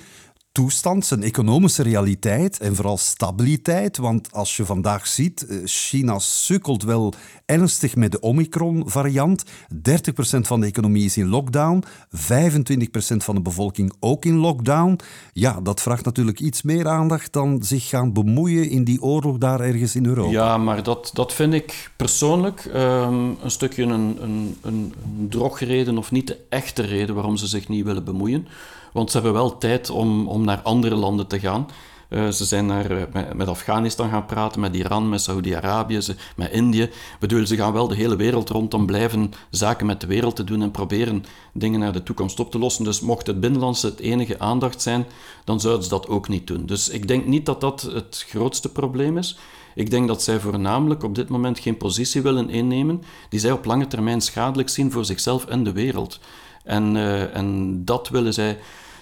toestand, 0.59 1.05
zijn 1.05 1.23
economische 1.23 1.83
realiteit 1.83 2.59
en 2.59 2.75
vooral 2.75 2.97
stabiliteit. 2.97 3.97
Want 3.97 4.33
als 4.33 4.57
je 4.57 4.65
vandaag 4.65 5.07
ziet, 5.07 5.45
eh, 5.45 5.57
China 5.65 6.19
sukkelt 6.19 6.83
wel 6.83 7.13
ernstig 7.45 7.95
met 7.95 8.11
de 8.11 8.19
Omicron-variant. 8.19 9.43
30% 9.73 10.47
van 10.47 10.59
de 10.59 10.65
economie 10.65 11.05
is 11.05 11.17
in 11.17 11.27
lockdown, 11.27 11.83
25% 12.09 13.23
van 13.23 13.35
de 13.35 13.41
bevolking 13.41 13.93
ook 13.99 14.25
in 14.25 14.35
lockdown. 14.35 14.99
Ja, 15.33 15.61
dat 15.61 15.81
vraagt 15.81 16.05
natuurlijk 16.05 16.39
iets 16.39 16.61
meer 16.61 16.87
aandacht 16.87 17.33
dan 17.33 17.63
zich 17.63 17.87
gaan 17.87 18.13
bemoeien 18.13 18.69
in 18.69 18.83
die 18.83 19.01
oorlog 19.01 19.37
daar 19.37 19.59
ergens 19.59 19.95
in 19.95 20.05
Europa. 20.05 20.31
Ja, 20.31 20.57
maar 20.57 20.83
dat, 20.83 21.09
dat 21.13 21.33
vind 21.33 21.53
ik 21.53 21.91
persoonlijk 21.95 22.65
um, 22.75 23.37
een 23.43 23.51
stukje 23.51 23.83
een, 23.83 24.17
een, 24.21 24.55
een 24.61 24.93
drogreden 25.29 25.97
of 25.97 26.11
niet 26.11 26.27
de 26.27 26.37
echte 26.49 26.81
reden 26.81 27.15
waarom 27.15 27.37
ze 27.37 27.47
zich 27.47 27.67
niet 27.67 27.85
willen 27.85 28.03
bemoeien. 28.03 28.47
Want 28.93 29.11
ze 29.11 29.17
hebben 29.17 29.33
wel 29.33 29.57
tijd 29.57 29.89
om, 29.89 30.27
om 30.27 30.45
naar 30.45 30.61
andere 30.61 30.95
landen 30.95 31.27
te 31.27 31.39
gaan. 31.39 31.67
Uh, 32.09 32.29
ze 32.29 32.45
zijn 32.45 32.65
naar, 32.65 33.07
met, 33.13 33.33
met, 33.33 33.47
Afghanistan 33.47 34.09
gaan 34.09 34.25
praten, 34.25 34.61
met 34.61 34.75
Iran, 34.75 35.09
met 35.09 35.21
Saudi-Arabië, 35.21 35.99
met 36.35 36.51
Indië. 36.51 36.81
Ik 36.81 37.17
bedoel, 37.19 37.47
ze 37.47 37.55
gaan 37.55 37.73
wel 37.73 37.87
de 37.87 37.95
hele 37.95 38.15
wereld 38.15 38.49
rond 38.49 38.73
om 38.73 38.85
blijven 38.85 39.33
zaken 39.49 39.85
met 39.85 40.01
de 40.01 40.07
wereld 40.07 40.35
te 40.35 40.43
doen 40.43 40.61
en 40.61 40.71
proberen 40.71 41.25
dingen 41.53 41.79
naar 41.79 41.93
de 41.93 42.03
toekomst 42.03 42.39
op 42.39 42.51
te 42.51 42.59
lossen. 42.59 42.83
Dus 42.83 43.01
mocht 43.01 43.27
het 43.27 43.39
binnenlandse 43.39 43.87
het 43.87 43.99
enige 43.99 44.39
aandacht 44.39 44.81
zijn, 44.81 45.05
dan 45.43 45.59
zouden 45.59 45.83
ze 45.83 45.89
dat 45.89 46.07
ook 46.07 46.27
niet 46.27 46.47
doen. 46.47 46.65
Dus 46.65 46.89
ik 46.89 47.07
denk 47.07 47.25
niet 47.25 47.45
dat 47.45 47.61
dat 47.61 47.81
het 47.81 48.25
grootste 48.27 48.71
probleem 48.71 49.17
is. 49.17 49.37
Ik 49.75 49.89
denk 49.89 50.07
dat 50.07 50.23
zij 50.23 50.39
voornamelijk 50.39 51.03
op 51.03 51.15
dit 51.15 51.29
moment 51.29 51.59
geen 51.59 51.77
positie 51.77 52.21
willen 52.21 52.49
innemen 52.49 53.01
die 53.29 53.39
zij 53.39 53.51
op 53.51 53.65
lange 53.65 53.87
termijn 53.87 54.21
schadelijk 54.21 54.69
zien 54.69 54.91
voor 54.91 55.05
zichzelf 55.05 55.45
en 55.45 55.63
de 55.63 55.71
wereld. 55.71 56.19
En, 56.63 56.95
uh, 56.95 57.35
en 57.35 57.81
dat 57.85 58.09
willen 58.09 58.33
zij 58.33 58.57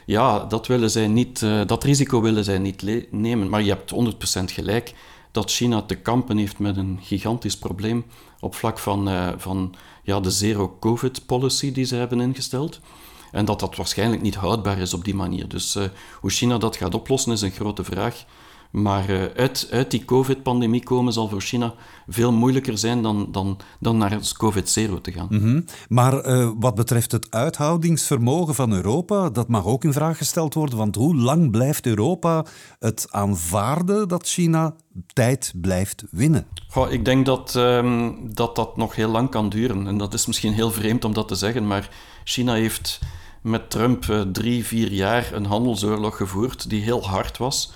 ja, 0.06 0.46
dat, 0.46 0.68
willen 0.68 0.92
zij 0.92 1.08
niet, 1.08 1.42
uh, 1.42 1.62
dat 1.66 1.84
risico 1.84 2.22
willen 2.22 2.44
zij 2.44 2.58
niet 2.58 3.12
nemen. 3.12 3.50
Maar 3.50 3.62
je 3.62 3.70
hebt 3.70 3.94
100% 4.40 4.52
gelijk 4.52 4.94
dat 5.32 5.52
China 5.52 5.82
te 5.82 5.96
kampen 5.96 6.38
heeft 6.38 6.60
met 6.60 6.78
een 6.78 7.00
gigantisch 7.02 7.58
probleem 7.58 8.06
op 8.40 8.56
vlak 8.56 8.80
van, 8.80 9.10
uh, 9.10 9.28
van 9.38 9.76
ja, 10.04 10.20
de 10.20 10.32
zero-covid-policy 10.32 11.72
die 11.72 11.86
ze 11.86 11.96
hebben 11.96 12.22
ingesteld. 12.22 12.80
En 13.32 13.46
dat 13.46 13.60
dat 13.60 13.76
waarschijnlijk 13.76 14.22
niet 14.22 14.36
houdbaar 14.36 14.78
is 14.78 14.94
op 14.94 15.06
die 15.06 15.16
manier. 15.16 15.48
Dus 15.48 15.78
hoe 16.20 16.30
China 16.30 16.58
dat 16.58 16.76
gaat 16.76 16.94
oplossen 16.94 17.32
is 17.32 17.42
een 17.42 17.52
grote 17.52 17.84
vraag. 17.84 18.26
Maar 18.71 19.09
uh, 19.09 19.24
uit, 19.36 19.67
uit 19.71 19.91
die 19.91 20.05
COVID-pandemie 20.05 20.83
komen 20.83 21.13
zal 21.13 21.27
voor 21.27 21.41
China 21.41 21.74
veel 22.07 22.31
moeilijker 22.31 22.77
zijn 22.77 23.01
dan, 23.01 23.27
dan, 23.31 23.57
dan 23.79 23.97
naar 23.97 24.19
COVID-zero 24.38 25.01
te 25.01 25.12
gaan. 25.12 25.27
Mm 25.29 25.39
-hmm. 25.39 25.65
Maar 25.89 26.25
uh, 26.25 26.51
wat 26.59 26.75
betreft 26.75 27.12
het 27.12 27.31
uithoudingsvermogen 27.31 28.55
van 28.55 28.74
Europa, 28.74 29.29
dat 29.29 29.47
mag 29.47 29.65
ook 29.65 29.83
in 29.83 29.93
vraag 29.93 30.17
gesteld 30.17 30.53
worden. 30.53 30.77
Want 30.77 30.95
hoe 30.95 31.15
lang 31.15 31.51
blijft 31.51 31.86
Europa 31.86 32.45
het 32.79 33.07
aanvaarden 33.09 34.07
dat 34.07 34.27
China 34.27 34.75
tijd 35.13 35.53
blijft 35.55 36.03
winnen? 36.12 36.47
Goh, 36.69 36.91
ik 36.91 37.05
denk 37.05 37.25
dat, 37.25 37.55
um, 37.55 38.33
dat 38.33 38.55
dat 38.55 38.77
nog 38.77 38.95
heel 38.95 39.09
lang 39.09 39.29
kan 39.29 39.50
duren. 39.50 39.88
En 39.88 39.97
dat 39.97 40.13
is 40.13 40.25
misschien 40.25 40.53
heel 40.53 40.71
vreemd 40.71 41.05
om 41.05 41.13
dat 41.13 41.27
te 41.27 41.36
zeggen, 41.36 41.67
maar 41.67 41.89
China 42.24 42.53
heeft 42.53 43.00
met 43.41 43.69
Trump 43.69 44.05
uh, 44.05 44.21
drie, 44.21 44.65
vier 44.65 44.91
jaar 44.91 45.33
een 45.33 45.45
handelsoorlog 45.45 46.17
gevoerd 46.17 46.69
die 46.69 46.81
heel 46.81 47.07
hard 47.07 47.38
was. 47.38 47.71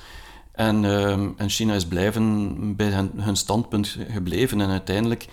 En, 0.51 0.84
uh, 0.84 1.12
en 1.12 1.50
China 1.50 1.74
is 1.74 1.86
blijven 1.86 2.75
bij 2.75 3.10
hun, 3.17 3.36
standpunt 3.36 3.98
gebleven. 4.10 4.62
En 4.62 4.70
uiteindelijk 4.70 5.27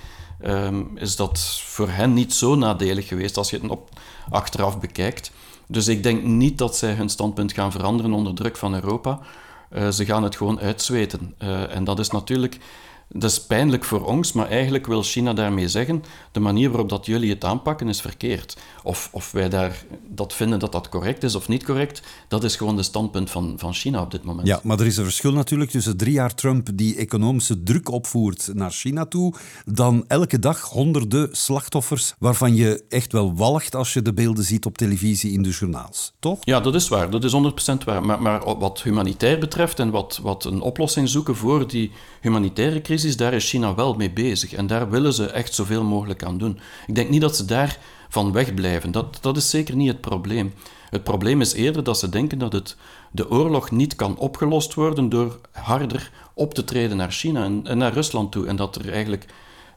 um, 0.45 0.99
is 0.99 1.17
dat 1.17 1.61
voor 1.65 1.89
hen 1.89 2.15
niet 2.15 2.35
zo 2.35 2.55
nadelig 2.55 3.09
geweest 3.09 3.37
als 3.37 3.51
je 3.51 3.59
het 3.59 3.71
op, 3.71 3.91
achteraf 4.31 4.81
bekijkt. 4.81 5.31
Dus 5.67 5.89
ik 5.89 6.03
denk 6.03 6.23
niet 6.23 6.59
dat 6.59 6.77
zij 6.77 6.93
hun 6.93 7.09
standpunt 7.09 7.53
gaan 7.53 7.73
veranderen 7.73 8.13
onder 8.13 8.35
druk 8.35 8.57
van 8.57 8.75
Europa. 8.75 9.21
Uh, 9.73 9.89
ze 9.89 10.05
gaan 10.05 10.23
het 10.23 10.37
gewoon 10.37 10.61
uitzweten. 10.61 11.35
Uh, 11.43 11.75
en 11.75 11.85
dat 11.85 11.99
is 11.99 12.11
natuurlijk 12.11 12.59
dat 13.09 13.31
is 13.31 13.41
pijnlijk 13.41 13.85
voor 13.85 14.05
ons, 14.05 14.33
maar 14.33 14.49
eigenlijk 14.49 14.87
wil 14.87 15.03
China 15.03 15.33
daarmee 15.33 15.69
zeggen: 15.69 16.05
de 16.33 16.41
manier 16.41 16.69
waarop 16.69 16.89
dat 16.89 17.07
jullie 17.07 17.31
het 17.31 17.45
aanpakken 17.45 17.89
is 17.89 18.01
verkeerd. 18.01 18.57
Of, 18.83 19.09
of 19.13 19.33
wij 19.33 19.49
daar 19.49 19.85
dat 20.09 20.35
vinden 20.35 20.59
dat 20.59 20.73
dat 20.73 20.89
correct 20.89 21.23
is 21.23 21.35
of 21.35 21.49
niet 21.49 21.65
correct, 21.65 22.03
dat 22.29 22.45
is 22.45 22.57
gewoon 22.57 22.77
de 22.77 22.83
standpunt 22.83 23.31
van, 23.31 23.55
van 23.57 23.75
China 23.75 24.03
op 24.03 24.11
dit 24.11 24.25
moment. 24.25 24.47
Ja, 24.47 24.61
maar 24.63 24.81
er 24.81 24.87
is 24.87 24.97
een 24.97 25.05
verschil 25.05 25.33
natuurlijk 25.33 25.71
tussen 25.71 25.97
drie 25.97 26.13
jaar 26.13 26.35
Trump 26.35 26.69
die 26.75 26.97
economische 26.97 27.63
druk 27.63 27.91
opvoert 27.91 28.51
naar 28.53 28.71
China 28.71 29.07
toe, 29.07 29.35
dan 29.65 30.05
elke 30.09 30.39
dag 30.39 30.61
honderden 30.61 31.29
slachtoffers 31.33 32.15
waarvan 32.19 32.55
je 32.55 32.85
echt 32.89 33.13
wel 33.13 33.35
walgt 33.35 33.75
als 33.75 33.93
je 33.93 34.03
de 34.03 34.13
beelden 34.13 34.45
ziet 34.45 34.67
op 34.67 34.79
televisie 34.79 35.33
in 35.33 35.43
de 35.43 35.51
journaals, 35.51 36.13
toch? 36.19 36.39
Ja, 36.41 36.61
dat 36.61 36.75
is 36.75 36.89
waar. 36.89 37.11
Dat 37.11 37.25
is 37.25 37.33
100% 37.33 37.85
waar. 37.85 38.05
Maar, 38.05 38.23
maar 38.23 38.59
wat 38.59 38.83
humanitair 38.83 39.39
betreft 39.39 39.79
en 39.79 39.91
wat, 39.91 40.21
wat 40.23 40.45
een 40.45 40.61
oplossing 40.61 41.09
zoeken 41.09 41.37
voor 41.37 41.69
die 41.69 41.91
humanitaire 42.21 42.81
crisis, 42.81 42.98
daar 43.17 43.33
is 43.33 43.49
China 43.49 43.75
wel 43.75 43.95
mee 43.95 44.11
bezig. 44.11 44.53
En 44.53 44.67
daar 44.67 44.91
willen 44.91 45.13
ze 45.13 45.27
echt 45.27 45.55
zoveel 45.55 45.85
mogelijk 45.85 46.25
aan 46.25 46.39
doen. 46.39 46.59
Ik 46.87 46.95
denk 46.95 47.11
niet 47.11 47.21
dat 47.21 47.37
ze 47.37 47.45
daar 47.45 47.79
van 48.09 48.33
wegblijven. 48.33 48.93
Dat, 48.93 49.19
dat 49.21 49.37
is 49.37 49.51
zeker 49.51 49.77
niet 49.77 49.89
het 49.89 50.01
probleem. 50.01 50.55
Het 50.91 51.05
probleem 51.05 51.41
is 51.41 51.53
eerder 51.53 51.85
dat 51.85 51.99
ze 51.99 52.09
denken 52.09 52.39
dat 52.39 52.53
het, 52.53 52.77
de 53.11 53.31
oorlog 53.31 53.71
niet 53.71 53.97
kan 53.97 54.17
opgelost 54.17 54.75
worden 54.75 55.09
door 55.09 55.41
harder 55.53 56.11
op 56.35 56.55
te 56.55 56.65
treden 56.65 56.97
naar 56.97 57.13
China 57.13 57.45
en 57.65 57.79
naar 57.79 57.93
Rusland 57.93 58.33
toe. 58.33 58.47
En 58.47 58.57
dat 58.57 58.77
er 58.77 58.93
eigenlijk 58.93 59.27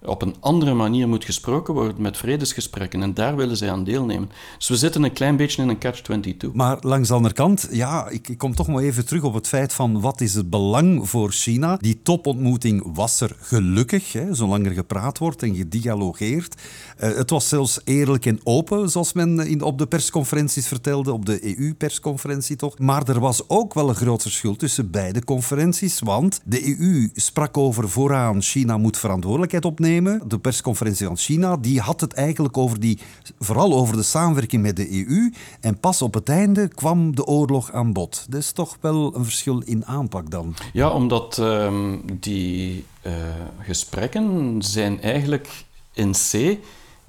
op 0.06 0.22
een 0.22 0.36
andere 0.40 0.74
manier 0.74 1.08
moet 1.08 1.26
gesproken 1.26 1.74
worden 1.74 2.02
met 2.02 2.18
vredesgesprekken. 2.18 3.02
En 3.02 3.14
daar 3.14 3.36
willen 3.36 3.58
zij 3.58 3.72
aan 3.72 3.84
deelnemen. 3.84 4.30
Dus 4.58 4.68
we 4.68 4.78
zitten 4.78 5.04
een 5.04 5.14
klein 5.14 5.36
beetje 5.36 5.62
in 5.62 5.70
een 5.70 5.80
catch-22. 5.80 6.52
Maar 6.54 6.78
langs 6.82 7.08
de 7.08 7.14
andere 7.14 7.34
kant, 7.34 7.68
ja, 7.72 8.10
ik, 8.10 8.28
ik, 8.28 8.38
kom 8.38 8.56
toch 8.56 8.68
maar 8.68 8.84
even 8.84 9.06
terug 9.06 9.24
op 9.24 9.34
het 9.34 9.48
feit 9.48 9.74
van 9.74 10.02
wat 10.02 10.22
is 10.22 10.34
het 10.34 10.50
belang 10.50 11.10
voor 11.10 11.32
China. 11.32 11.78
Die 11.78 12.02
topontmoeting 12.04 12.90
was 12.94 13.22
er 13.22 13.36
gelukkig, 13.40 14.14
hè, 14.14 14.34
zolang 14.34 14.66
er 14.66 14.72
gepraat 14.72 15.18
wordt 15.18 15.44
en 15.44 15.56
gedialogeerd. 15.56 16.56
Uh, 17.04 17.16
het 17.16 17.30
was 17.30 17.48
zelfs 17.48 17.80
eerlijk 17.84 18.26
en 18.26 18.40
open, 18.44 18.90
zoals 18.90 19.14
men 19.14 19.40
in, 19.40 19.62
op 19.62 19.78
de 19.78 19.88
persconferenties 19.88 20.68
vertelde, 20.68 21.14
op 21.14 21.26
de 21.26 21.58
EU-persconferentie 21.58 22.56
toch. 22.56 22.80
Maar 22.80 23.08
er 23.08 23.20
was 23.20 23.50
ook 23.50 23.74
wel 23.74 23.90
een 23.90 23.96
groot 23.96 24.22
verschil 24.22 24.56
tussen 24.56 24.92
beide 24.92 25.24
conferenties, 25.24 26.00
want 26.00 26.42
de 26.44 26.78
EU 26.80 27.10
sprak 27.14 27.58
over 27.58 27.90
vooraan 27.90 28.42
China 28.42 28.78
moet 28.78 28.98
verantwoordelijkheid 28.98 29.66
opnemen 29.66 29.90
de 30.00 30.40
persconferentie 30.42 31.06
van 31.06 31.18
China, 31.18 31.58
die 31.58 31.80
had 31.80 32.02
het 32.02 32.14
eigenlijk 32.14 32.58
over 32.58 32.80
die, 32.80 33.00
vooral 33.40 33.74
over 33.74 33.96
de 33.96 34.04
samenwerking 34.04 34.62
met 34.62 34.76
de 34.76 35.06
EU. 35.08 35.34
En 35.60 35.80
pas 35.80 36.02
op 36.02 36.14
het 36.14 36.30
einde 36.30 36.68
kwam 36.68 37.16
de 37.16 37.26
oorlog 37.26 37.72
aan 37.72 37.94
bod. 37.94 38.26
Dat 38.30 38.42
is 38.42 38.52
toch 38.52 38.78
wel 38.82 39.16
een 39.16 39.24
verschil 39.24 39.60
in 39.60 39.86
aanpak 39.86 40.32
dan. 40.32 40.54
Ja, 40.74 40.90
omdat 40.90 41.38
uh, 41.38 41.74
die 42.20 42.86
uh, 43.06 43.14
gesprekken 43.60 44.62
zijn 44.62 45.02
eigenlijk 45.02 45.50
in 45.94 46.12
C 46.12 46.58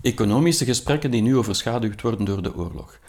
economische 0.01 0.65
gesprekken 0.65 1.11
die 1.11 1.23
nu 1.23 1.37
overschaduwd 1.37 2.03
worden 2.03 2.25
door 2.25 2.43
de 2.43 2.57
oorlog. 2.57 3.01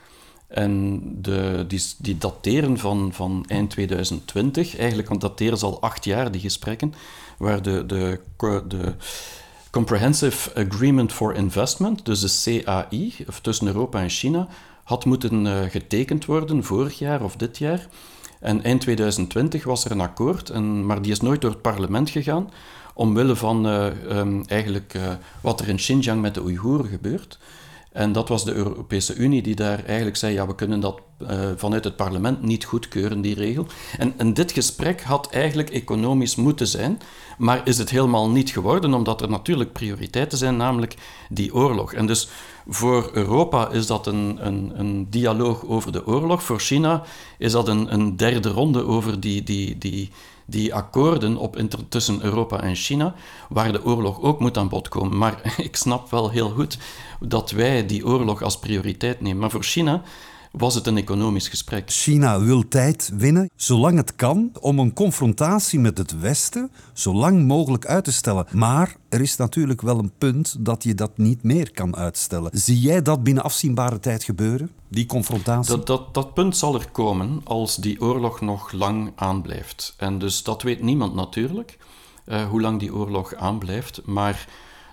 En 0.47 1.01
de, 1.21 1.65
die, 1.67 1.81
die 1.97 2.17
dateren 2.17 2.77
van, 2.77 3.09
van 3.13 3.45
eind 3.47 3.69
2020, 3.69 4.77
eigenlijk 4.77 5.19
dateren 5.19 5.57
ze 5.57 5.65
al 5.65 5.81
acht 5.81 6.05
jaar, 6.05 6.31
die 6.31 6.41
gesprekken, 6.41 6.93
waar 7.37 7.61
de, 7.61 7.85
de, 7.85 8.19
de 8.67 8.93
Comprehensive 9.73 10.55
Agreement 10.55 11.11
for 11.11 11.35
Investment, 11.35 12.05
dus 12.05 12.43
de 12.43 12.61
CAI, 12.63 13.15
of 13.27 13.39
tussen 13.39 13.67
Europa 13.67 13.99
en 14.01 14.09
China, 14.09 14.47
had 14.83 15.05
moeten 15.05 15.45
uh, 15.45 15.61
getekend 15.69 16.25
worden 16.25 16.63
vorig 16.63 16.99
jaar 16.99 17.23
of 17.23 17.35
dit 17.35 17.57
jaar. 17.57 17.87
En 18.39 18.63
eind 18.63 18.81
2020 18.81 19.63
was 19.63 19.85
er 19.85 19.91
een 19.91 20.01
akkoord, 20.01 20.49
en, 20.49 20.85
maar 20.85 21.01
die 21.01 21.11
is 21.11 21.21
nooit 21.21 21.41
door 21.41 21.51
het 21.51 21.61
parlement 21.61 22.09
gegaan, 22.09 22.49
omwille 22.93 23.35
van 23.35 23.67
uh, 23.67 23.85
um, 24.09 24.43
eigenlijk 24.45 24.93
uh, 24.93 25.01
wat 25.41 25.59
er 25.59 25.67
in 25.67 25.75
Xinjiang 25.75 26.21
met 26.21 26.33
de 26.33 26.41
Oeigoeren 26.41 26.87
gebeurt. 26.87 27.39
En 27.91 28.11
dat 28.11 28.29
was 28.29 28.45
de 28.45 28.53
Europese 28.53 29.15
Unie 29.15 29.41
die 29.41 29.55
daar 29.55 29.85
eigenlijk 29.85 30.17
zei: 30.17 30.33
ja, 30.33 30.47
we 30.47 30.55
kunnen 30.55 30.79
dat 30.79 31.01
uh, 31.29 31.37
vanuit 31.55 31.83
het 31.83 31.95
parlement 31.95 32.41
niet 32.41 32.65
goedkeuren, 32.65 33.21
die 33.21 33.35
regel. 33.35 33.65
En, 33.97 34.13
en, 34.17 34.33
dit 34.33 34.51
gesprek 34.51 35.01
had 35.01 35.29
eigenlijk 35.31 35.69
economisch 35.69 36.35
moeten 36.35 36.67
zijn, 36.67 37.01
maar 37.37 37.61
is 37.63 37.77
het 37.77 37.89
helemaal 37.89 38.29
niet 38.29 38.49
geworden, 38.49 38.93
omdat 38.93 39.21
er 39.21 39.29
natuurlijk 39.29 39.71
prioriteiten 39.71 40.37
zijn, 40.37 40.57
namelijk 40.57 40.95
die 41.29 41.53
oorlog. 41.53 41.93
En 41.93 42.05
dus 42.05 42.29
voor 42.67 43.09
Europa 43.13 43.69
is 43.69 43.87
dat 43.87 44.07
een, 44.07 44.37
een, 44.39 44.71
een 44.75 45.09
dialoog 45.09 45.65
over 45.65 45.91
de 45.91 46.07
oorlog, 46.07 46.43
voor 46.43 46.59
China 46.59 47.03
is 47.37 47.51
dat 47.51 47.67
een, 47.67 47.93
een 47.93 48.17
derde 48.17 48.49
ronde 48.49 48.85
over 48.85 49.19
die, 49.19 49.43
die, 49.43 49.77
die, 49.77 50.09
die 50.45 50.73
akkoorden 50.73 51.37
op 51.37 51.61
tussen 51.89 52.23
Europa 52.23 52.61
en 52.61 52.75
China, 52.75 53.15
waar 53.49 53.71
de 53.71 53.85
oorlog 53.85 54.21
ook 54.21 54.39
moet 54.39 54.57
aan 54.57 54.69
bod 54.69 54.87
komen. 54.87 55.17
Maar 55.17 55.53
ik 55.67 55.75
snap 55.75 56.11
wel 56.11 56.29
heel 56.29 56.49
goed 56.49 56.77
dat 57.19 57.51
wij 57.51 57.85
die 57.85 58.05
oorlog 58.05 58.41
als 58.41 58.59
prioriteit 58.59 59.21
nemen. 59.21 59.39
Maar 59.39 59.51
voor 59.51 59.63
China 59.63 60.01
was 60.57 60.75
het 60.75 60.87
een 60.87 60.97
economisch 60.97 61.47
gesprek. 61.47 61.91
China 61.91 62.39
wil 62.39 62.67
tijd 62.67 63.11
winnen, 63.17 63.49
zolang 63.55 63.97
het 63.97 64.15
kan, 64.15 64.51
om 64.59 64.79
een 64.79 64.93
confrontatie 64.93 65.79
met 65.79 65.97
het 65.97 66.19
Westen 66.19 66.71
zo 66.93 67.13
lang 67.13 67.47
mogelijk 67.47 67.85
uit 67.85 68.03
te 68.03 68.11
stellen. 68.11 68.45
Maar 68.51 68.95
er 69.09 69.21
is 69.21 69.35
natuurlijk 69.35 69.81
wel 69.81 69.99
een 69.99 70.11
punt 70.17 70.55
dat 70.59 70.83
je 70.83 70.95
dat 70.95 71.17
niet 71.17 71.43
meer 71.43 71.71
kan 71.71 71.95
uitstellen. 71.95 72.51
Zie 72.53 72.79
jij 72.79 73.01
dat 73.01 73.23
binnen 73.23 73.43
afzienbare 73.43 73.99
tijd 73.99 74.23
gebeuren, 74.23 74.71
die 74.87 75.05
confrontatie? 75.05 75.75
Dat, 75.75 75.87
dat, 75.87 76.13
dat 76.13 76.33
punt 76.33 76.57
zal 76.57 76.75
er 76.75 76.89
komen 76.91 77.41
als 77.43 77.75
die 77.75 78.01
oorlog 78.01 78.41
nog 78.41 78.71
lang 78.71 79.11
aanblijft. 79.15 79.93
En 79.97 80.19
dus 80.19 80.43
dat 80.43 80.61
weet 80.61 80.81
niemand 80.81 81.15
natuurlijk, 81.15 81.77
uh, 82.25 82.49
hoe 82.49 82.61
lang 82.61 82.79
die 82.79 82.93
oorlog 82.93 83.35
aanblijft. 83.35 84.01
Maar 84.05 84.47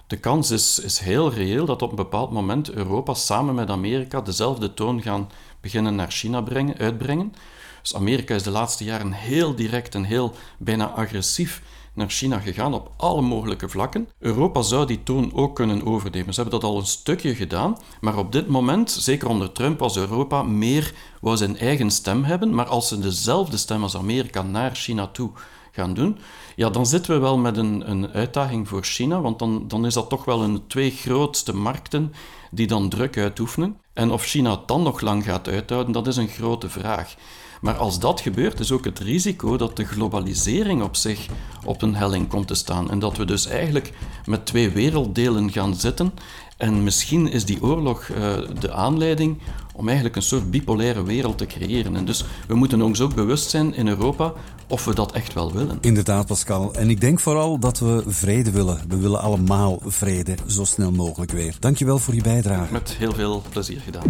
de 0.06 0.16
kans 0.16 0.50
is, 0.50 0.78
is 0.78 0.98
heel 0.98 1.32
reëel 1.32 1.64
dat 1.64 1.82
op 1.82 1.90
een 1.90 1.96
bepaald 1.96 2.30
moment 2.30 2.70
Europa 2.70 3.14
samen 3.14 3.54
met 3.54 3.70
Amerika 3.70 4.20
dezelfde 4.20 4.74
toon 4.74 5.02
gaan 5.02 5.28
beginnen 5.60 5.94
naar 5.94 6.10
China 6.10 6.40
brengen, 6.40 6.78
uitbrengen. 6.78 7.34
Dus 7.82 7.94
Amerika 7.94 8.34
is 8.34 8.42
de 8.42 8.50
laatste 8.50 8.84
jaren 8.84 9.12
heel 9.12 9.54
direct 9.54 9.94
en 9.94 10.04
heel 10.04 10.34
bijna 10.58 10.88
agressief 10.88 11.62
naar 11.94 12.10
China 12.10 12.38
gegaan 12.38 12.74
op 12.74 12.90
alle 12.96 13.20
mogelijke 13.22 13.68
vlakken. 13.68 14.08
Europa 14.18 14.62
zou 14.62 14.86
die 14.86 15.02
toon 15.02 15.34
ook 15.34 15.54
kunnen 15.54 15.86
overnemen. 15.86 16.34
Ze 16.34 16.40
hebben 16.40 16.60
dat 16.60 16.70
al 16.70 16.78
een 16.78 16.86
stukje 16.86 17.34
gedaan, 17.34 17.76
maar 18.00 18.18
op 18.18 18.32
dit 18.32 18.48
moment, 18.48 18.90
zeker 18.90 19.28
onder 19.28 19.52
Trump, 19.52 19.78
was 19.78 19.96
Europa 19.96 20.42
meer 20.42 20.92
wou 21.20 21.36
zijn 21.36 21.58
eigen 21.58 21.90
stem 21.90 22.24
hebben, 22.24 22.54
maar 22.54 22.66
als 22.66 22.88
ze 22.88 22.98
dezelfde 22.98 23.56
stem 23.56 23.82
als 23.82 23.96
Amerika 23.96 24.42
naar 24.42 24.74
China 24.74 25.06
toe 25.06 25.30
gaan 25.70 25.94
doen, 25.94 26.18
ja, 26.56 26.70
dan 26.70 26.86
zitten 26.86 27.14
we 27.14 27.20
wel 27.20 27.38
met 27.38 27.56
een, 27.56 27.90
een 27.90 28.10
uitdaging 28.12 28.68
voor 28.68 28.82
China, 28.82 29.20
want 29.20 29.38
dan, 29.38 29.68
dan 29.68 29.86
is 29.86 29.94
dat 29.94 30.08
toch 30.08 30.24
wel 30.24 30.42
een 30.42 30.66
twee 30.66 30.90
grootste 30.90 31.56
markten 31.56 32.12
die 32.50 32.66
dan 32.66 32.88
druk 32.88 33.18
uitoefenen. 33.18 33.76
En 33.92 34.10
of 34.10 34.24
China 34.24 34.50
het 34.50 34.68
dan 34.68 34.82
nog 34.82 35.00
lang 35.00 35.24
gaat 35.24 35.48
uithouden, 35.48 35.92
dat 35.92 36.06
is 36.06 36.16
een 36.16 36.28
grote 36.28 36.68
vraag. 36.68 37.14
Maar 37.60 37.76
als 37.76 37.98
dat 37.98 38.20
gebeurt, 38.20 38.60
is 38.60 38.72
ook 38.72 38.84
het 38.84 38.98
risico 38.98 39.56
dat 39.56 39.76
de 39.76 39.84
globalisering 39.84 40.82
op 40.82 40.96
zich 40.96 41.26
op 41.64 41.82
een 41.82 41.94
helling 41.94 42.28
komt 42.28 42.46
te 42.46 42.54
staan. 42.54 42.90
En 42.90 42.98
dat 42.98 43.16
we 43.16 43.24
dus 43.24 43.46
eigenlijk 43.46 43.92
met 44.24 44.46
twee 44.46 44.70
werelddelen 44.70 45.52
gaan 45.52 45.74
zitten. 45.74 46.12
En 46.60 46.82
misschien 46.82 47.30
is 47.30 47.44
die 47.44 47.62
oorlog 47.62 48.08
uh, 48.08 48.18
de 48.60 48.72
aanleiding 48.72 49.38
om 49.74 49.86
eigenlijk 49.86 50.16
een 50.16 50.22
soort 50.22 50.50
bipolaire 50.50 51.02
wereld 51.02 51.38
te 51.38 51.46
creëren. 51.46 51.96
En 51.96 52.04
dus 52.04 52.24
we 52.46 52.54
moeten 52.54 52.82
ons 52.82 53.00
ook 53.00 53.14
bewust 53.14 53.50
zijn 53.50 53.74
in 53.74 53.88
Europa 53.88 54.32
of 54.68 54.84
we 54.84 54.94
dat 54.94 55.12
echt 55.12 55.32
wel 55.32 55.52
willen. 55.52 55.78
Inderdaad, 55.80 56.26
Pascal. 56.26 56.74
En 56.74 56.90
ik 56.90 57.00
denk 57.00 57.20
vooral 57.20 57.58
dat 57.58 57.78
we 57.78 58.02
vrede 58.06 58.50
willen. 58.50 58.80
We 58.88 58.96
willen 58.96 59.20
allemaal 59.20 59.80
vrede, 59.84 60.34
zo 60.46 60.64
snel 60.64 60.92
mogelijk 60.92 61.32
weer. 61.32 61.56
Dankjewel 61.58 61.98
voor 61.98 62.14
je 62.14 62.22
bijdrage. 62.22 62.72
Met 62.72 62.90
heel 62.98 63.12
veel 63.12 63.42
plezier 63.48 63.80
gedaan. 63.80 64.06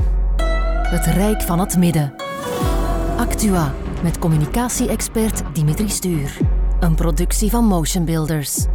Het 0.86 1.06
Rijk 1.06 1.42
van 1.42 1.58
het 1.58 1.76
Midden. 1.76 2.14
Actua 3.16 3.74
met 4.02 4.18
communicatie-expert 4.18 5.42
Dimitri 5.52 5.88
Stuur. 5.88 6.36
Een 6.80 6.94
productie 6.94 7.50
van 7.50 7.64
Motion 7.64 8.04
Builders. 8.04 8.66